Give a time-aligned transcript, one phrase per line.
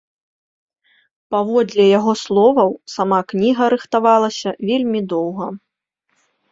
[1.35, 5.45] Паводле яго словаў, сама кніга рыхтавалася вельмі доўга.